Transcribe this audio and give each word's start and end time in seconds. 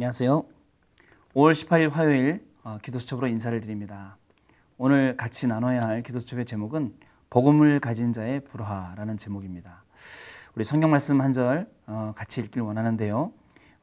안녕하세요. 0.00 0.44
5월 1.34 1.52
18일 1.52 1.90
화요일 1.90 2.42
어, 2.62 2.78
기도수첩으로 2.82 3.26
인사를 3.26 3.60
드립니다. 3.60 4.16
오늘 4.78 5.14
같이 5.14 5.46
나눠야 5.46 5.82
할 5.82 6.02
기도수첩의 6.02 6.46
제목은 6.46 6.94
복음을 7.28 7.80
가진 7.80 8.14
자의 8.14 8.40
불화라는 8.40 9.18
제목입니다. 9.18 9.84
우리 10.54 10.64
성경 10.64 10.90
말씀 10.90 11.20
한절 11.20 11.68
어, 11.86 12.14
같이 12.16 12.40
읽길 12.40 12.62
원하는데요. 12.62 13.30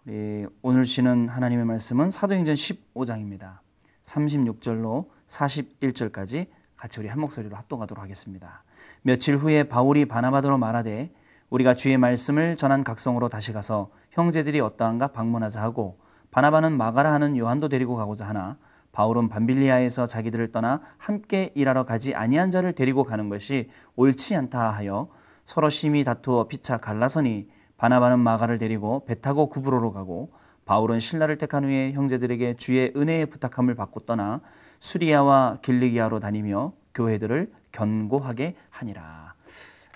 우리 0.08 0.48
오늘 0.64 0.86
쉬는 0.86 1.30
하나님의 1.30 1.66
말씀은 1.66 2.10
사도행전 2.10 2.56
15장입니다. 2.56 3.60
36절로 4.02 5.10
41절까지 5.28 6.48
같이 6.78 7.00
우리 7.00 7.10
한 7.10 7.20
목소리로 7.20 7.56
합동하도록 7.56 8.04
하겠습니다. 8.04 8.64
며칠 9.04 9.38
후에 9.38 9.66
바울이 9.66 10.06
바나바더로 10.06 10.58
말하되 10.58 11.12
우리가 11.52 11.76
주의 11.76 11.96
말씀을 11.96 12.56
전한 12.56 12.84
각성으로 12.84 13.30
다시 13.30 13.54
가서 13.54 13.92
형제들이 14.10 14.60
어떠한가 14.62 15.10
방문하자 15.10 15.62
하고 15.62 16.07
바나바는 16.38 16.78
마가라 16.78 17.12
하는 17.14 17.36
요한도 17.36 17.68
데리고 17.68 17.96
가고자 17.96 18.28
하나 18.28 18.58
바울은 18.92 19.28
밤빌리아에서 19.28 20.06
자기들을 20.06 20.52
떠나 20.52 20.82
함께 21.00 21.52
일하러 21.56 21.84
가지 21.84 22.14
아니한 22.14 22.52
자를 22.52 22.74
데리고 22.74 23.04
가는 23.04 23.28
것이 23.28 23.72
옳지 23.96 24.36
않다 24.36 24.70
하여 24.70 25.10
서로 25.46 25.72
심히 25.72 26.04
다투어 26.04 26.48
피차 26.48 26.78
갈라서니 26.78 27.50
바나바는 27.78 28.20
마가를 28.20 28.60
데리고 28.60 29.04
배 29.06 29.16
타고 29.16 29.50
구브로로 29.50 29.94
가고 29.94 30.32
바울은 30.66 31.00
신라를 31.00 31.40
택한 31.40 31.64
후에 31.64 31.94
형제들에게 31.94 32.54
주의 32.58 32.94
은혜의 32.96 33.26
부탁함을 33.26 33.74
받고 33.74 34.02
떠나 34.02 34.42
수리아와 34.80 35.58
길리기아로 35.64 36.20
다니며 36.20 36.74
교회들을 36.94 37.52
견고하게 37.72 38.56
하니라. 38.70 39.34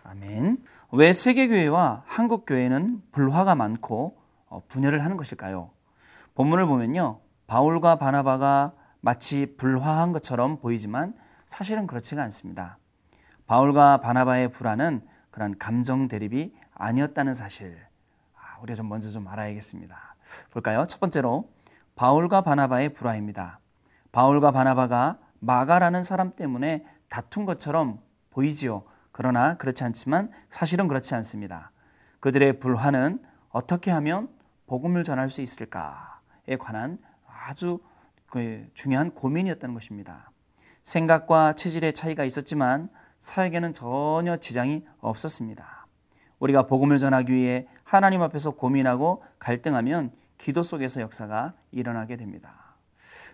아멘. 0.05 0.58
왜 0.92 1.14
세계 1.14 1.48
교회와 1.48 2.02
한국 2.08 2.48
교회는 2.48 3.03
불화가 3.11 3.53
많고 3.53 4.17
어, 4.48 4.64
분열을 4.70 5.03
하는 5.03 5.17
것일까요? 5.17 5.70
본문을 6.36 6.66
보면요. 6.66 7.20
바울과 7.48 7.96
바나바가 7.96 8.74
마치 9.02 9.56
불화한 9.58 10.14
것처럼 10.14 10.60
보이지만 10.60 11.14
사실은 11.46 11.88
그렇지가 11.88 12.23
않습니다. 12.23 12.78
바울과 13.48 13.98
바나바의 13.98 14.52
불화는 14.52 15.06
그런 15.32 15.58
감정 15.58 16.08
대립이 16.08 16.54
아니었다는 16.73 17.34
사실. 17.34 17.78
아, 18.36 18.60
우리가 18.62 18.76
좀 18.76 18.88
먼저 18.88 19.10
좀 19.10 19.28
알아야겠습니다. 19.28 20.16
볼까요? 20.52 20.86
첫 20.88 21.00
번째로 21.00 21.50
바울과 21.96 22.42
바나바의 22.42 22.94
불화입니다. 22.94 23.60
바울과 24.12 24.52
바나바가 24.52 25.18
마가라는 25.40 26.04
사람 26.04 26.34
때문에 26.34 26.86
다툰 27.10 27.45
것처럼 27.45 28.00
보이지요. 28.30 28.84
그러나 29.12 29.58
그렇지 29.58 29.84
않지만 29.84 30.32
사실은 30.50 30.88
그렇지 30.88 31.14
않습니다. 31.16 31.72
그들의 32.22 32.60
불화는 32.60 33.22
어떻게 33.50 33.92
하면 33.92 34.30
복음을 34.68 35.04
전할 35.04 35.30
수 35.30 35.42
있을까에 35.42 36.11
관한 36.58 36.98
아주 37.26 37.80
그 38.28 38.68
중요한 38.74 39.12
고민이었다는 39.12 39.74
것입니다. 39.74 40.32
생각과 40.84 41.54
체질의 41.54 41.94
차이가 41.94 42.24
있었지만 42.24 42.90
사역에는 43.20 43.74
전혀 43.74 44.38
지장이 44.38 44.84
없었습니다. 45.00 45.88
우리가 46.40 46.66
복음을 46.66 46.98
전하기 46.98 47.32
위해 47.32 47.68
하나님 47.84 48.22
앞에서 48.24 48.52
고민하고 48.52 49.24
갈등하면 49.38 50.12
기도 50.38 50.64
속에서 50.64 51.02
역사가 51.02 51.54
일어나게 51.72 52.18
됩니다. 52.18 52.76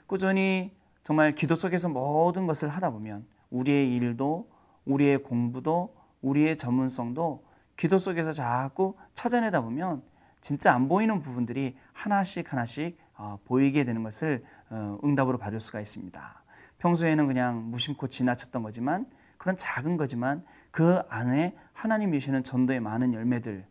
꾸준히 0.07 0.75
정말 1.03 1.33
기도 1.33 1.55
속에서 1.55 1.87
모든 1.87 2.47
것을 2.47 2.67
하다 2.67 2.89
보면 2.89 3.25
우리의 3.49 3.95
일도 3.95 4.49
우리의 4.85 5.19
공부도 5.19 5.95
우리의 6.21 6.57
전문성도 6.57 7.45
기도 7.77 7.97
속에서 7.97 8.33
자꾸 8.33 8.95
찾아내다 9.13 9.61
보면 9.61 10.01
진짜 10.41 10.73
안 10.73 10.89
보이는 10.89 11.21
부분들이 11.21 11.77
하나씩 11.93 12.51
하나씩 12.51 12.97
어, 12.97 13.06
보이게 13.45 13.83
되는 13.83 14.03
것을 14.03 14.43
어, 14.69 14.97
응답으로 15.03 15.37
받을 15.37 15.59
수가 15.59 15.79
있습니다. 15.79 16.43
평소에는 16.77 17.27
그냥 17.27 17.69
무심코 17.71 18.07
지나쳤던 18.07 18.63
거지만 18.63 19.05
그런 19.37 19.55
작은 19.55 19.97
거지만 19.97 20.43
그 20.71 21.01
안에 21.09 21.55
하나님이 21.73 22.19
주시는 22.19 22.43
전도의 22.43 22.79
많은 22.79 23.13
열매들 23.13 23.65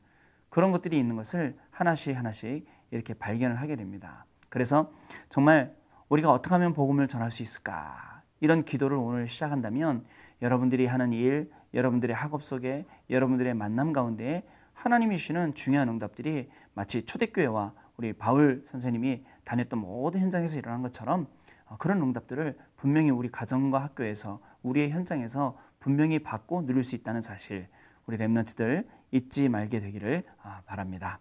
그런 0.49 0.71
것들이 0.71 0.99
있는 0.99 1.17
것을 1.17 1.56
하나씩 1.71 2.17
하나씩 2.17 2.67
이렇게 2.91 3.15
발견을 3.15 3.61
하게 3.61 3.77
됩니다. 3.77 4.25
그래서 4.49 4.93
정말 5.29 5.75
우리가 6.09 6.31
어떻게 6.31 6.55
하면 6.55 6.73
복음을 6.73 7.09
전할 7.09 7.31
수 7.31 7.43
있을까? 7.43 8.23
이런 8.41 8.65
기도를 8.65 8.97
오늘 8.97 9.29
시작한다면 9.29 10.05
여러분들이 10.43 10.87
하는 10.87 11.12
일, 11.12 11.51
여러분들의 11.75 12.15
학업 12.15 12.43
속에, 12.43 12.87
여러분들의 13.11 13.55
만남 13.55 13.93
가운데 13.93 14.45
하나님이 14.73 15.19
주시는 15.19 15.55
중요한 15.55 15.89
응답들이 15.89 16.49
마치 16.75 17.03
초대교회와 17.03 17.73
우리 17.97 18.12
바울 18.12 18.62
선생님이 18.65 19.25
다녔던 19.45 19.79
모든 19.79 20.21
현장에서 20.21 20.59
일어난 20.59 20.83
것처럼 20.83 21.27
어, 21.67 21.77
그런 21.79 22.01
응답들을 22.03 22.57
분명히 22.77 23.11
우리 23.11 23.31
가정과 23.31 23.83
학교에서 23.83 24.41
우리의 24.62 24.91
현장에서 24.91 25.57
분명히 25.81 26.19
받고 26.19 26.67
누릴 26.67 26.83
수 26.83 26.95
있다는 26.95 27.21
사실 27.21 27.69
우리 28.06 28.17
랩런트들 28.19 28.87
잊지 29.11 29.49
말게 29.49 29.81
되기를 29.81 30.25
아, 30.43 30.62
바랍니다. 30.67 31.19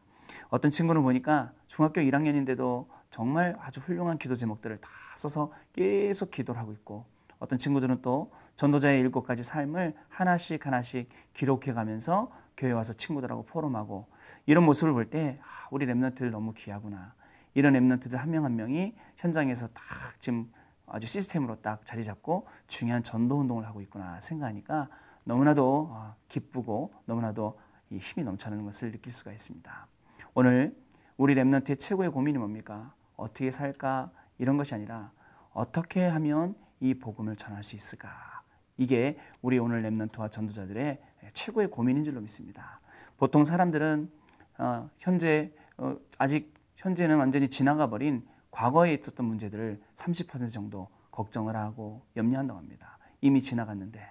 어떤 0.50 0.72
친구는 0.72 1.02
보니까 1.03 1.52
중학교 1.68 2.02
1학년인데도 2.02 2.88
정말 3.09 3.56
아주 3.59 3.80
훌륭한 3.80 4.18
기도 4.18 4.35
제목들을 4.35 4.78
다 4.81 4.90
써서 5.16 5.52
계속 5.74 6.31
기도를 6.31 6.59
하고 6.59 6.74
있고 6.74 7.06
어떤 7.40 7.58
친구들은 7.58 8.02
또 8.02 8.31
전도자의 8.56 9.00
일곱 9.00 9.24
가지 9.24 9.44
삶을 9.44 9.94
하나씩 10.09 10.66
하나씩 10.66 11.09
기록해 11.34 11.74
가면서 11.74 12.31
교회 12.57 12.71
와서 12.71 12.93
친구들하고 12.93 13.43
포럼하고 13.45 14.07
이런 14.45 14.63
모습을 14.66 14.93
볼때 14.93 15.39
아, 15.41 15.67
우리 15.71 15.85
랩런트들 15.85 16.29
너무 16.29 16.53
귀하구나. 16.53 17.13
이런 17.53 17.73
랩런트들 17.73 18.16
한 18.17 18.29
명 18.29 18.43
한 18.45 18.55
명이 18.55 18.95
현장에서 19.17 19.67
딱 19.67 19.83
지금 20.19 20.51
아주 20.88 21.07
시스템으로 21.07 21.61
딱 21.61 21.85
자리 21.85 22.03
잡고 22.03 22.47
중요한 22.67 23.01
전도 23.03 23.39
운동을 23.39 23.66
하고 23.66 23.81
있구나 23.81 24.19
생각하니까 24.19 24.88
너무나도 25.23 25.89
아, 25.93 26.16
기쁘고 26.27 26.93
너무나도 27.05 27.59
힘이 27.99 28.23
넘쳐나는 28.25 28.66
것을 28.66 28.91
느낄 28.91 29.11
수가 29.13 29.31
있습니다. 29.31 29.87
오늘 30.33 30.75
우리 31.17 31.33
랩런트의 31.35 31.79
최고의 31.79 32.09
고민이 32.11 32.37
뭡니까? 32.37 32.93
어떻게 33.16 33.49
살까? 33.51 34.11
이런 34.37 34.57
것이 34.57 34.75
아니라 34.75 35.11
어떻게 35.53 36.05
하면 36.05 36.55
이 36.81 36.93
복음을 36.93 37.35
전할 37.37 37.63
수 37.63 37.75
있을까? 37.77 38.34
이게 38.78 39.18
우리 39.41 39.58
오늘 39.59 39.81
랩런트와 39.84 40.31
전도자들의 40.31 41.00
최고의 41.34 41.69
고민인 41.69 42.03
줄로 42.03 42.22
믿습니다. 42.22 42.80
보통 43.18 43.44
사람들은 43.44 44.12
어, 44.58 44.90
현재 44.97 45.52
어, 45.78 45.96
아직 46.18 46.53
현재는 46.75 47.18
완전히 47.18 47.50
지나가 47.50 47.90
버린 47.90 48.25
과거에 48.52 48.94
있었던 48.94 49.25
문제들을 49.25 49.81
30% 49.96 50.52
정도 50.52 50.88
걱정을 51.12 51.56
하고 51.56 52.03
염려한다고 52.16 52.58
합니다. 52.58 52.97
이미 53.22 53.41
지나갔는데 53.41 54.02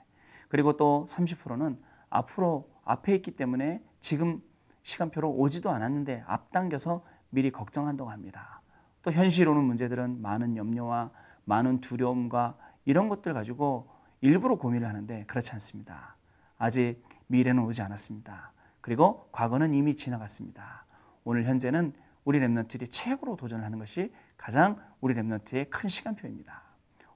그리고 0.48 0.76
또 0.76 1.06
30%는 1.08 1.78
앞으로 2.10 2.68
앞에 2.84 3.14
있기 3.16 3.32
때문에 3.32 3.82
지금 4.00 4.42
시간표로 4.82 5.30
오지도 5.32 5.70
않았는데 5.70 6.24
앞당겨서 6.26 7.04
미리 7.30 7.50
걱정한다고 7.50 8.10
합니다. 8.10 8.60
또 9.02 9.10
현실 9.12 9.48
오는 9.48 9.62
문제들은 9.64 10.20
많은 10.22 10.56
염려와 10.56 11.10
많은 11.44 11.80
두려움과 11.80 12.56
이런 12.84 13.08
것들 13.08 13.34
가지고 13.34 13.88
일부러 14.24 14.56
고민을 14.56 14.88
하는데 14.88 15.24
그렇지 15.26 15.52
않습니다. 15.52 16.16
아직 16.56 17.02
미래는 17.26 17.62
오지 17.62 17.82
않았습니다. 17.82 18.52
그리고 18.80 19.28
과거는 19.32 19.74
이미 19.74 19.94
지나갔습니다. 19.94 20.86
오늘 21.24 21.44
현재는 21.44 21.92
우리 22.24 22.40
랩런트들이 22.40 22.90
최고로 22.90 23.36
도전하는 23.36 23.78
것이 23.78 24.14
가장 24.38 24.78
우리 25.02 25.14
랩런트의 25.14 25.68
큰 25.68 25.90
시간표입니다. 25.90 26.62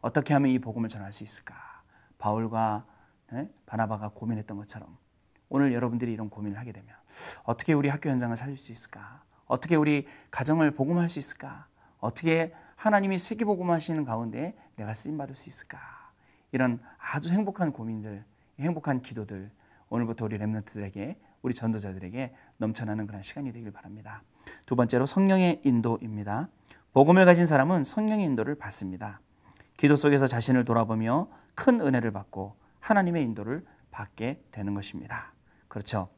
어떻게 0.02 0.34
하면 0.34 0.50
이 0.50 0.58
복음을 0.58 0.90
전할 0.90 1.14
수 1.14 1.24
있을까? 1.24 1.54
바울과 2.18 2.84
네? 3.32 3.50
바나바가 3.64 4.10
고민했던 4.10 4.58
것처럼 4.58 4.98
오늘 5.48 5.72
여러분들이 5.72 6.12
이런 6.12 6.28
고민을 6.28 6.58
하게 6.58 6.72
되면 6.72 6.94
어떻게 7.44 7.72
우리 7.72 7.88
학교 7.88 8.10
현장을 8.10 8.36
살릴 8.36 8.58
수 8.58 8.70
있을까? 8.70 9.22
어떻게 9.46 9.76
우리 9.76 10.06
가정을 10.30 10.72
복음할 10.72 11.08
수 11.08 11.18
있을까? 11.18 11.68
어떻게 12.00 12.52
하나님이 12.76 13.16
세계 13.16 13.46
복음하시는 13.46 14.04
가운데 14.04 14.54
내가 14.76 14.92
쓰임 14.92 15.16
받을 15.16 15.36
수 15.36 15.48
있을까? 15.48 15.97
이런 16.52 16.80
아주 16.98 17.32
행복한 17.32 17.72
고민들, 17.72 18.24
행복한 18.58 19.02
기도들 19.02 19.50
오늘부터 19.90 20.24
우리 20.24 20.38
렘넌트들에게 20.38 21.16
우리 21.42 21.54
전도자들에게 21.54 22.34
넘쳐나는 22.58 23.06
그런 23.06 23.22
시간이 23.22 23.52
되길 23.52 23.70
바랍니다. 23.70 24.22
두 24.66 24.76
번째로 24.76 25.06
성령의 25.06 25.60
인도입니다. 25.64 26.48
복음을 26.92 27.24
가진 27.24 27.46
사람은 27.46 27.84
성령의 27.84 28.26
인도를 28.26 28.54
받습니다. 28.56 29.20
기도 29.76 29.94
속에서 29.94 30.26
자신을 30.26 30.64
돌아보며 30.64 31.28
큰 31.54 31.80
은혜를 31.80 32.10
받고 32.10 32.56
하나님의 32.80 33.22
인도를 33.22 33.64
받게 33.90 34.42
되는 34.50 34.74
것입니다. 34.74 35.32
그렇죠. 35.68 36.08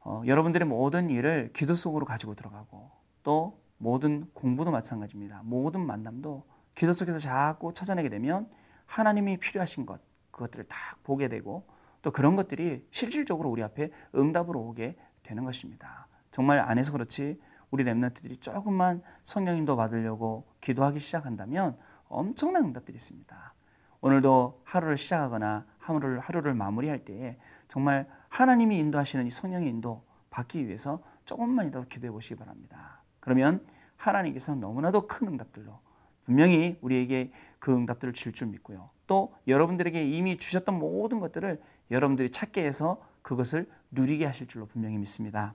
어, 0.00 0.22
여러분들의 0.26 0.66
모든 0.66 1.10
일을 1.10 1.50
기도 1.52 1.74
속으로 1.74 2.04
가지고 2.04 2.34
들어가고 2.34 2.90
또 3.22 3.60
모든 3.78 4.28
공부도 4.32 4.70
마찬가지입니다. 4.70 5.42
모든 5.44 5.86
만남도 5.86 6.44
기도 6.74 6.92
속에서 6.92 7.18
자꾸 7.18 7.72
찾아내게 7.72 8.08
되면 8.08 8.48
하나님이 8.92 9.38
필요하신 9.38 9.86
것, 9.86 10.02
그것들을 10.30 10.66
딱 10.66 11.02
보게 11.02 11.28
되고 11.28 11.66
또 12.02 12.10
그런 12.10 12.36
것들이 12.36 12.86
실질적으로 12.90 13.48
우리 13.48 13.62
앞에 13.62 13.90
응답으로 14.14 14.60
오게 14.60 14.96
되는 15.22 15.44
것입니다. 15.44 16.08
정말 16.30 16.58
안에서 16.58 16.92
그렇지 16.92 17.40
우리 17.70 17.84
랩런트들이 17.84 18.38
조금만 18.40 19.02
성령인도 19.24 19.76
받으려고 19.76 20.46
기도하기 20.60 20.98
시작한다면 20.98 21.78
엄청난 22.08 22.64
응답들이 22.64 22.96
있습니다. 22.96 23.54
오늘도 24.02 24.60
하루를 24.64 24.98
시작하거나 24.98 25.64
하루를, 25.78 26.20
하루를 26.20 26.52
마무리할 26.52 27.04
때에 27.06 27.38
정말 27.68 28.06
하나님이 28.28 28.78
인도하시는 28.78 29.26
이 29.26 29.30
성령의 29.30 29.70
인도 29.70 30.04
받기 30.28 30.66
위해서 30.66 31.02
조금만이라도 31.24 31.88
기도해 31.88 32.10
보시기 32.10 32.34
바랍니다. 32.34 33.00
그러면 33.20 33.64
하나님께서 33.96 34.54
너무나도 34.54 35.06
큰 35.06 35.28
응답들로 35.28 35.80
분명히 36.24 36.78
우리에게 36.80 37.30
그 37.58 37.72
응답들을 37.72 38.12
줄 38.14 38.32
줄 38.32 38.48
믿고요. 38.48 38.90
또 39.06 39.34
여러분들에게 39.46 40.02
이미 40.08 40.36
주셨던 40.36 40.78
모든 40.78 41.20
것들을 41.20 41.60
여러분들이 41.90 42.30
찾게 42.30 42.64
해서 42.64 43.00
그것을 43.22 43.68
누리게 43.90 44.24
하실 44.24 44.46
줄로 44.46 44.66
분명히 44.66 44.98
믿습니다. 44.98 45.54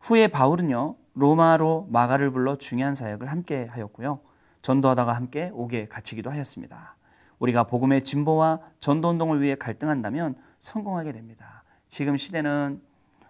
후에 0.00 0.28
바울은요 0.28 0.96
로마로 1.14 1.88
마가를 1.90 2.30
불러 2.30 2.56
중요한 2.56 2.94
사역을 2.94 3.30
함께 3.30 3.66
하였고요 3.66 4.20
전도하다가 4.62 5.12
함께 5.12 5.50
옥에 5.52 5.86
갇히기도 5.88 6.30
하였습니다. 6.30 6.96
우리가 7.38 7.64
복음의 7.64 8.02
진보와 8.04 8.60
전도 8.78 9.10
운동을 9.10 9.40
위해 9.42 9.54
갈등한다면 9.56 10.36
성공하게 10.60 11.12
됩니다. 11.12 11.64
지금 11.88 12.16
시대는 12.16 12.80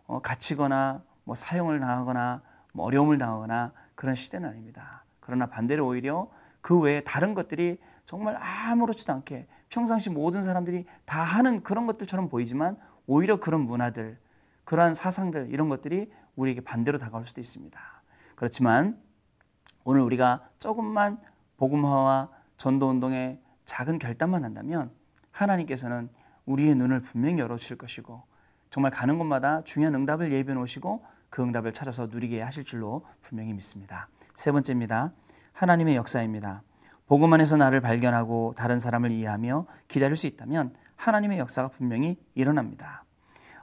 어, 0.07 0.21
갇히거나 0.21 1.03
뭐 1.25 1.35
사용을 1.35 1.81
당하거나 1.81 2.43
뭐 2.73 2.87
어려움을 2.87 3.19
당하거나 3.19 3.73
그런 3.95 4.15
시대는 4.15 4.49
아닙니다. 4.49 5.05
그러나 5.21 5.47
반대로 5.47 5.87
오히려 5.87 6.29
그 6.65 6.81
외에 6.81 7.03
다른 7.03 7.35
것들이 7.35 7.77
정말 8.07 8.39
아무렇지도 8.41 9.13
않게 9.13 9.47
평상시 9.69 10.09
모든 10.09 10.41
사람들이 10.41 10.87
다 11.05 11.23
하는 11.23 11.63
그런 11.63 11.85
것들처럼 11.85 12.31
보이지만 12.31 12.79
오히려 13.07 13.39
그런 13.39 13.61
문화들, 13.61 14.19
그러한 14.65 14.95
사상들 14.95 15.49
이런 15.51 15.69
것들이 15.69 16.11
우리에게 16.37 16.63
반대로 16.63 16.97
다가올 16.97 17.27
수도 17.27 17.43
있습니다. 17.43 17.79
그렇지만 18.35 18.99
오늘 19.85 20.01
우리가 20.01 20.49
조금만 20.59 21.21
복음화와 21.59 22.31
전도 22.57 22.89
운동에 22.89 23.39
작은 23.67 23.99
결단만 23.99 24.43
한다면 24.43 24.91
하나님께서는 25.33 26.09
우리의 26.47 26.77
눈을 26.77 27.03
분명히 27.03 27.41
열어 27.41 27.59
주실 27.59 27.77
것이고 27.77 28.23
정말 28.71 28.91
가는 28.91 29.19
곳마다 29.19 29.63
중요한 29.65 29.95
응답을 29.97 30.33
예비해 30.33 30.55
놓으시고 30.55 31.05
그 31.29 31.43
응답을 31.43 31.75
찾아서 31.75 32.07
누리게 32.07 32.41
하실 32.41 32.65
줄로 32.65 33.05
분명히 33.21 33.53
믿습니다. 33.53 34.09
세 34.35 34.51
번째입니다. 34.51 35.13
하나님의 35.55 35.95
역사입니다. 35.97 36.63
복음 37.07 37.33
안에서 37.33 37.57
나를 37.57 37.81
발견하고 37.81 38.55
다른 38.57 38.81
사람을 38.81 39.13
이해하며 39.13 39.67
기다릴 39.89 40.17
수 40.17 40.27
있다면 40.27 40.75
하나님의 40.97 41.39
역사가 41.39 41.69
분명히 41.69 42.17
일어납니다. 42.35 43.05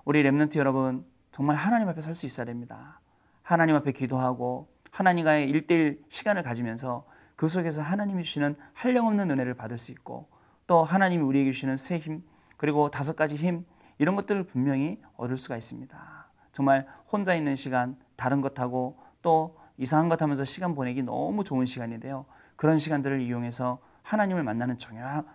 우리 0.06 0.24
랩런트 0.24 0.56
여러분 0.58 1.06
정말 1.32 1.58
하나님 1.58 1.90
앞에 1.90 2.02
설 2.02 2.16
수 2.16 2.26
있어야 2.26 2.46
됩니다. 2.46 3.02
하나님 3.44 3.76
앞에 3.76 3.92
기도하고 3.92 4.70
하나님과의 4.92 5.50
일대일 5.50 6.02
시간을 6.10 6.44
가지면서 6.44 7.06
그 7.36 7.50
속에서 7.50 7.82
하나님이 7.82 8.24
주시는 8.24 8.56
한량없는 8.74 9.30
은혜를 9.30 9.54
받을 9.56 9.78
수 9.78 9.92
있고 9.92 10.30
또 10.68 10.84
하나님이 10.84 11.24
우리에게 11.24 11.52
주시는 11.52 11.76
새 11.76 12.00
힘 12.00 12.24
그리고 12.56 12.90
다섯 12.90 13.16
가지 13.16 13.36
힘 13.36 13.66
이런 13.98 14.16
것들을 14.16 14.44
분명히 14.44 15.02
얻을 15.18 15.36
수가 15.36 15.58
있습니다. 15.58 16.32
정말 16.54 16.88
혼자 17.12 17.36
있는 17.36 17.56
시간 17.56 17.98
다른 18.16 18.40
것하고 18.40 18.98
또 19.22 19.58
이상한 19.82 20.10
것 20.10 20.22
하면서 20.22 20.44
시간 20.44 20.76
보내기 20.76 21.02
너무 21.02 21.44
좋은 21.44 21.66
시간인데요. 21.66 22.26
그런 22.56 22.78
시간들을 22.78 23.20
이용해서 23.20 23.80
하나님을 24.04 24.44
만나는 24.44 24.78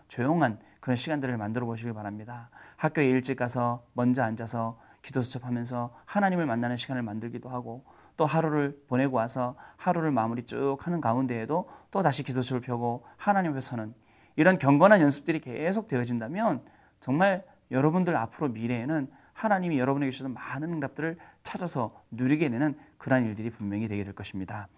조용한 0.07 0.61
그런 0.79 0.97
시간들을 0.97 1.37
만들어 1.37 1.67
보시길 1.67 1.93
바랍니다. 1.93 2.49
학교에 2.77 3.07
일찍 3.07 3.39
가서 3.39 3.83
먼저 3.93 4.23
앉아서 4.23 4.79
기도 5.03 5.21
수첩하면서 5.21 5.93
하나님을 6.05 6.47
만나는 6.47 6.77
시간을 6.77 7.03
만들기도 7.03 7.49
하고 7.49 7.85
또 8.17 8.25
하루를 8.25 8.81
보내고 8.87 9.17
와서 9.17 9.57
하루를 9.79 10.13
마무리 10.13 10.45
쭉 10.45 10.79
하는 10.81 11.01
가운데에도 11.01 11.69
또 11.91 12.03
다시 12.05 12.23
기도 12.23 12.41
수첩을 12.41 12.61
펴고 12.61 13.05
하나님 13.17 13.51
앞에 13.51 13.61
서는 13.61 13.95
이런 14.37 14.59
경건한 14.59 15.01
연습들이 15.01 15.41
계속 15.41 15.89
되어진다면 15.89 16.63
정말 17.01 17.45
여러분들 17.73 18.15
앞으로 18.15 18.51
미래에는 18.51 19.09
하나님이 19.37 19.79
여러분에게 19.79 20.11
주시는 20.11 20.33
많은 20.33 20.73
응답들을 20.73 21.19
찾아서 21.43 22.03
누리게 22.11 22.49
되는 22.49 22.75
그러한 22.97 23.27
일들이 23.27 23.51
분명히 23.51 23.87
되게 23.87 24.03
될 24.03 24.15
것입니다. 24.15 24.69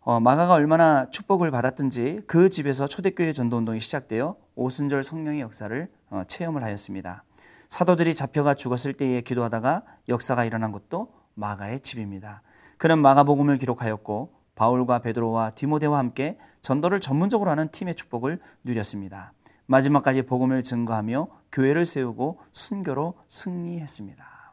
어, 0.00 0.20
마가가 0.20 0.54
얼마나 0.54 1.08
축복을 1.10 1.50
받았든지 1.50 2.22
그 2.26 2.48
집에서 2.48 2.86
초대교회 2.86 3.32
전도 3.32 3.58
운동이 3.58 3.80
시작되어 3.80 4.36
오순절 4.54 5.02
성령의 5.02 5.40
역사를 5.42 5.88
어, 6.10 6.22
체험을 6.26 6.64
하였습니다. 6.64 7.24
사도들이 7.68 8.14
잡혀가 8.14 8.54
죽었을 8.54 8.94
때에 8.94 9.20
기도하다가 9.20 9.82
역사가 10.08 10.44
일어난 10.44 10.72
것도 10.72 11.12
마가의 11.34 11.80
집입니다. 11.80 12.42
그는 12.78 12.98
마가복음을 12.98 13.58
기록하였고 13.58 14.32
바울과 14.54 15.00
베드로와 15.00 15.50
디모데와 15.50 15.98
함께 15.98 16.38
전도를 16.62 17.00
전문적으로 17.00 17.50
하는 17.50 17.68
팀의 17.68 17.94
축복을 17.94 18.38
누렸습니다. 18.62 19.32
마지막까지 19.66 20.22
복음을 20.22 20.62
증거하며 20.62 21.28
교회를 21.52 21.86
세우고 21.86 22.40
순교로 22.52 23.18
승리했습니다. 23.28 24.52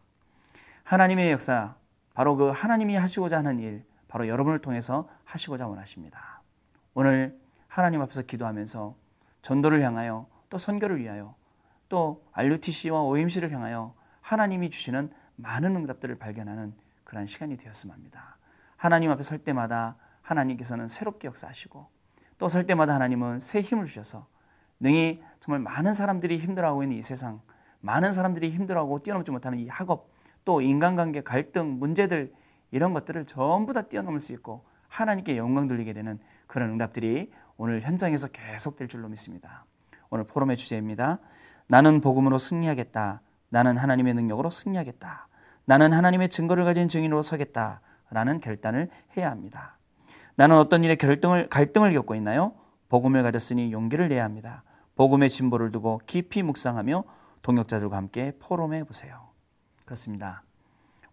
하나님의 0.84 1.32
역사, 1.32 1.76
바로 2.14 2.36
그 2.36 2.50
하나님이 2.50 2.96
하시고자 2.96 3.38
하는 3.38 3.60
일, 3.60 3.84
바로 4.08 4.28
여러분을 4.28 4.60
통해서 4.60 5.08
하시고자 5.24 5.68
원하십니다. 5.68 6.42
오늘 6.94 7.40
하나님 7.68 8.02
앞에서 8.02 8.24
기도하면서 8.24 8.96
전도를 9.42 9.82
향하여 9.82 10.28
또 10.50 10.58
선교를 10.58 11.00
위하여 11.00 11.36
또 11.88 12.24
RUTC와 12.34 13.02
OMC를 13.04 13.52
향하여 13.52 13.94
하나님이 14.22 14.70
주시는 14.70 15.12
많은 15.38 15.76
응답들을 15.76 16.16
발견하는 16.16 16.74
그러 17.04 17.26
시간이 17.26 17.58
되었으면 17.58 17.94
합니다. 17.96 18.38
하나님 18.76 19.12
앞에 19.12 19.24
설 19.24 19.40
때마다 19.40 19.96
하나님께서는 20.22 20.88
새롭게 20.88 21.28
역사하시고 21.28 21.88
또 22.38 22.48
설 22.48 22.66
때마다 22.66 22.96
하나님은 22.96 23.40
새 23.40 23.62
힘을 23.62 23.86
주셔서 23.86 24.28
능히 24.82 25.22
정말 25.40 25.60
많은 25.60 25.94
사람들이 25.94 26.38
힘들어하고 26.40 26.84
있는 26.84 26.98
이 26.98 27.02
세상, 27.02 27.40
많은 27.80 28.12
사람들이 28.12 28.52
힘들어하고 28.52 29.00
뛰어넘지 29.00 29.32
못하는 29.32 29.60
이 29.60 29.68
학업, 29.70 30.10
또 30.44 30.60
인간관계 30.62 31.22
갈등, 31.22 31.80
문제들 31.80 32.34
이런 32.72 32.92
것들을 32.92 33.26
전부 33.26 33.74
다 33.74 33.84
뛰어넘을 33.84 34.20
수 34.20 34.34
있고 34.34 34.66
하나님께 34.88 35.38
영광 35.38 35.68
돌리게 35.68 35.94
되는 35.94 36.20
그런 36.48 36.72
응답들이 36.72 37.32
오늘 37.58 37.82
현장에서 37.82 38.28
계속될 38.28 38.88
줄로 38.88 39.08
믿습니다. 39.08 39.66
오늘 40.10 40.26
포럼의 40.26 40.58
주제입니다. 40.58 41.20
나는 41.68 42.02
복음으로 42.02 42.38
승리하겠다. 42.38 43.22
나는 43.50 43.78
하나님의 43.78 44.16
능력으로 44.16 44.50
승리하겠다. 44.50 45.28
나는 45.66 45.94
하나님의 45.94 46.30
증거를 46.30 46.66
가진 46.66 46.88
증인으로 46.88 47.22
서겠다. 47.22 47.82
라는 48.10 48.40
결단을 48.40 48.90
해야 49.16 49.30
합니다. 49.30 49.78
나는 50.36 50.58
어떤 50.58 50.84
일에 50.84 50.96
결등을, 50.96 51.48
갈등을 51.48 51.94
겪고 51.94 52.16
있나요? 52.16 52.54
복음을 52.90 53.24
가졌으니 53.24 53.72
용기를 53.72 54.10
내야 54.10 54.26
합니다. 54.26 54.64
복음의 54.96 55.30
진보를 55.30 55.72
두고 55.72 56.02
깊이 56.06 56.44
묵상하며 56.44 57.04
동역자들과 57.42 57.98
함께 57.98 58.34
포럼해 58.40 58.84
보세요. 58.84 59.30
그렇습니다. 59.86 60.44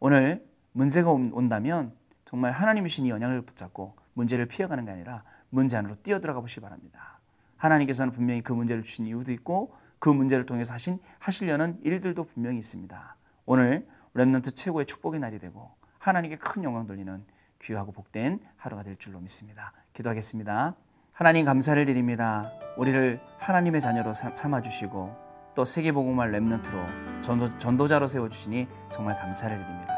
오늘 0.01 0.47
문제가 0.73 1.11
온다면 1.11 1.95
정말 2.25 2.53
하나님이 2.53 2.89
신이 2.89 3.11
영향을 3.11 3.43
붙잡고 3.43 3.97
문제를 4.15 4.47
피해가는 4.47 4.85
게 4.85 4.91
아니라 4.91 5.25
문제 5.51 5.77
안으로 5.77 5.95
뛰어들어가 5.97 6.41
보시기 6.41 6.61
바랍니다. 6.61 7.21
하나님께서는 7.57 8.13
분명히 8.13 8.43
그 8.43 8.53
문제를 8.53 8.83
주신 8.83 9.07
이유도 9.07 9.33
있고 9.33 9.75
그 9.99 10.09
문제를 10.09 10.47
통해서 10.47 10.75
하신 10.75 11.01
하시려는 11.19 11.81
일들도 11.83 12.25
분명히 12.25 12.59
있습니다. 12.59 13.17
오늘 13.47 13.89
렘넌트 14.15 14.55
최고의 14.55 14.87
축복의 14.87 15.21
날이 15.21 15.39
되고 15.39 15.71
하나님께 15.99 16.37
큰 16.37 16.63
영광 16.65 16.87
돌리는 16.87 17.25
귀하고 17.63 17.93
복된 17.93 18.41
하루가 18.57 18.83
될 18.83 18.97
줄로 18.97 19.21
믿습니다. 19.21 19.73
기도하겠습니다. 19.95 20.77
하나님 21.19 21.45
감사를 21.45 21.85
드립니다. 21.85 22.53
우리를 22.77 23.19
하나님의 23.39 23.81
자녀로 23.81 24.13
삼아 24.13 24.61
주시고 24.61 25.17
또 25.57 25.65
세계 25.65 25.91
복음화 25.91 26.27
렘넌트로 26.27 26.79
전도, 27.21 27.59
전도자로 27.59 28.07
세워 28.07 28.29
주시니 28.29 28.69
정말 28.89 29.19
감사를 29.19 29.59
드립니다. 29.59 29.93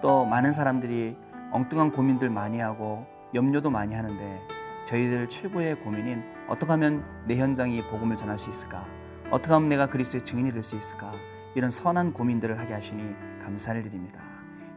또 0.00 0.24
많은 0.24 0.52
사람들이 0.52 1.14
엉뚱한 1.50 1.92
고민들 1.92 2.30
많이 2.30 2.58
하고 2.58 3.04
염려도 3.34 3.68
많이 3.68 3.94
하는데 3.94 4.40
저희들 4.86 5.28
최고의 5.28 5.80
고민인 5.80 6.24
어떻게 6.48 6.72
하면 6.72 7.04
내 7.26 7.36
현장이 7.36 7.86
복음을 7.88 8.16
전할 8.16 8.38
수 8.38 8.48
있을까? 8.48 8.82
어떻게 9.30 9.52
하면 9.52 9.68
내가 9.68 9.84
그리스도의 9.84 10.22
증인이 10.22 10.52
될 10.52 10.62
수 10.62 10.74
있을까? 10.76 11.12
이런 11.54 11.68
선한 11.68 12.14
고민들을 12.14 12.58
하게 12.58 12.72
하시니 12.72 13.14
감사를 13.44 13.82
드립니다. 13.82 14.20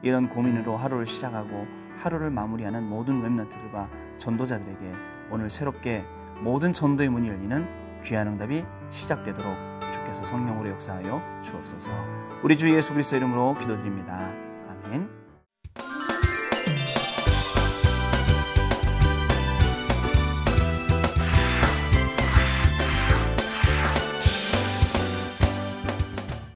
이런 0.01 0.27
고민으로 0.27 0.75
하루를 0.75 1.05
시작하고 1.05 1.65
하루를 1.99 2.31
마무리하는 2.31 2.83
모든 2.83 3.21
웹런트들과 3.21 3.89
전도자들에게 4.17 5.18
오늘 5.31 5.49
새롭게 5.49 6.03
모든 6.41 6.73
전도의 6.73 7.09
문이 7.09 7.27
열리는 7.27 7.67
귀한 8.03 8.27
응답이 8.27 8.65
시작되도록 8.89 9.53
주께서 9.91 10.23
성령으로 10.23 10.69
역사하여 10.69 11.41
주옵소서. 11.41 11.91
우리 12.43 12.55
주 12.55 12.73
예수 12.73 12.93
그리스도 12.93 13.17
이름으로 13.17 13.57
기도드립니다. 13.57 14.31
아멘. 14.85 15.18